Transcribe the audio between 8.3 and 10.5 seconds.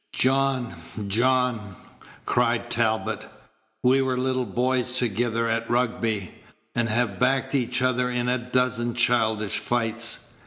dozen childish fights.